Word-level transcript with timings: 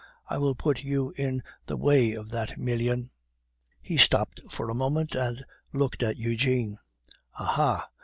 I 0.27 0.39
will 0.39 0.55
put 0.55 0.81
you 0.83 1.13
in 1.15 1.43
the 1.67 1.77
way 1.77 2.13
of 2.13 2.29
that 2.29 2.57
million." 2.57 3.11
He 3.83 3.97
stopped 3.97 4.41
for 4.49 4.67
a 4.71 4.73
moment 4.73 5.13
and 5.13 5.45
looked 5.73 6.01
at 6.01 6.17
Eugene. 6.17 6.79
"Aha! 7.37 7.87